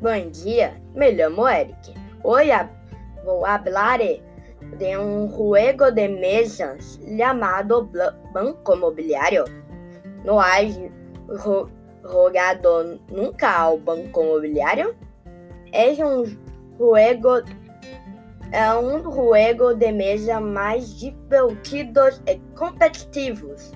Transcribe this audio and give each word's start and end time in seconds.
Bom 0.00 0.30
dia, 0.30 0.80
me 0.94 1.10
llamo 1.10 1.48
Eric. 1.48 1.92
Hoy 2.22 2.50
vou 3.24 3.44
hablar 3.44 3.98
de 3.98 4.96
um 4.96 5.28
juego 5.28 5.90
de 5.90 6.06
mesas 6.06 7.00
chamado 7.16 7.90
Banco 8.32 8.76
Mobiliário. 8.76 9.44
Não 10.24 10.38
há 10.38 10.58
jogado 12.04 13.00
nunca 13.10 13.50
ao 13.50 13.76
Banco 13.76 14.22
Mobiliário? 14.22 14.94
É 15.72 15.90
um 16.06 16.24
juego 16.78 17.42
é 18.52 18.72
um 18.76 19.02
juego 19.02 19.74
de 19.74 19.90
mesa 19.90 20.40
mais 20.40 20.96
divertidos 20.96 22.22
e 22.24 22.38
competitivos. 22.56 23.72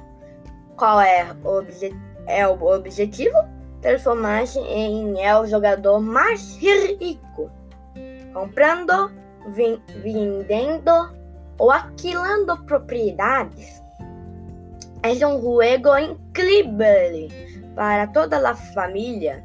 Qual 0.76 1.00
é 1.00 1.26
o, 1.42 1.48
obje 1.48 1.90
é 2.28 2.46
o 2.46 2.62
objetivo? 2.62 3.36
Transformar-se 3.82 4.58
em 4.60 5.14
o 5.36 5.46
jogador 5.46 6.00
mais 6.00 6.56
rico, 6.56 7.50
comprando, 8.32 9.12
vendendo 9.54 11.12
ou 11.58 11.70
aquilando 11.70 12.56
propriedades. 12.64 13.82
É 15.02 15.26
um 15.26 15.40
juego 15.40 15.96
incrível 15.98 17.28
para 17.74 18.06
toda 18.06 18.48
a 18.48 18.54
família. 18.54 19.44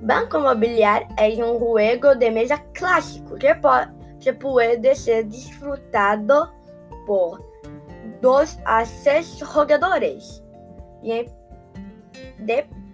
Banco 0.00 0.38
Imobiliário 0.38 1.08
é 1.16 1.28
um 1.44 1.58
juego 1.58 2.14
de 2.14 2.30
mesa 2.30 2.56
clássico 2.72 3.36
que 3.36 3.52
pode 3.56 3.98
puede 4.40 4.94
ser 4.94 5.24
disfrutado 5.24 6.52
por 7.06 7.42
dos 8.20 8.58
a 8.64 8.84
seis 8.84 9.38
jogadores. 9.38 10.42
E 11.02 11.28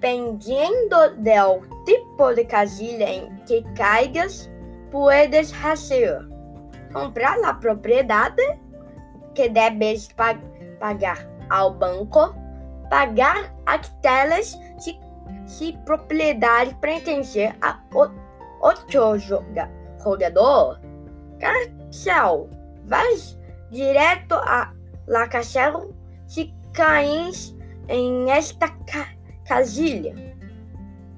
dependiendo 0.05 1.17
del 1.17 1.63
tipo 1.87 2.35
de 2.35 2.47
casilla 2.47 3.11
en 3.11 3.43
que 3.47 3.65
caigas, 3.75 4.51
puedes 4.93 5.51
hacer. 5.65 6.29
Comprar 6.93 7.39
a 7.43 7.59
propriedade 7.59 8.43
que 9.35 9.49
debes 9.49 10.09
pagar 10.79 11.27
ao 11.49 11.73
banco, 11.73 12.35
pagar 12.91 13.51
aquelas 13.65 14.61
se, 14.79 15.01
se 15.47 15.73
propriedade 15.87 16.77
pertencer 16.83 17.57
a 17.63 17.81
outro 18.61 19.19
jogador. 19.19 20.81
Carcel, 21.41 22.51
vais 22.85 23.39
direto 23.71 24.35
a 24.35 24.71
La 25.07 25.27
Cachel 25.29 25.95
se 26.27 26.53
caís 26.75 27.57
em 27.89 28.31
esta 28.31 28.69
casilha. 29.45 30.15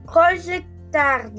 Cogitar 0.06 1.30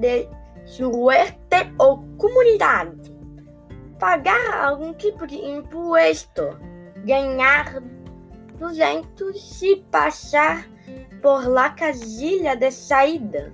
de 0.00 0.28
suerte 0.64 1.72
ou 1.78 2.04
comunidade. 2.18 3.14
Pagar 3.98 4.64
algum 4.64 4.92
tipo 4.94 5.26
de 5.26 5.36
imposto. 5.36 6.58
Ganhar 7.04 7.82
200 8.58 9.40
se 9.40 9.76
passar 9.90 10.66
por 11.22 11.46
la 11.46 11.70
casilha 11.70 12.56
de 12.56 12.70
saída. 12.70 13.52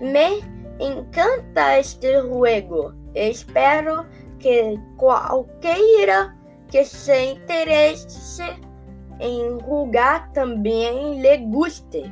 Me 0.00 0.40
encanta 0.78 1.78
este 1.78 2.20
juego. 2.22 2.94
Espero 3.14 4.06
que 4.38 4.78
qualquer 4.96 6.34
que 6.70 6.84
se 6.84 7.32
interese 7.32 8.44
em 9.20 9.58
jugar 9.60 10.30
também 10.32 11.20
lhe 11.20 11.36
guste 11.38 12.10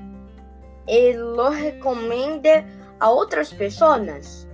e 0.87 1.13
lo 1.13 1.51
recomende 1.51 2.65
a 3.01 3.11
outras 3.11 3.53
pessoas. 3.53 4.49